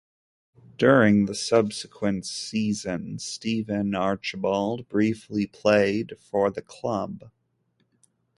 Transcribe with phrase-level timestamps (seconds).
[0.79, 7.29] During the subsequent season Steve Archibald briefly played for the club.